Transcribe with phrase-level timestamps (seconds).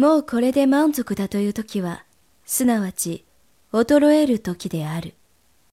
[0.00, 2.06] もうこれで満足だという時は、
[2.46, 3.26] すなわち
[3.70, 5.12] 衰える時である。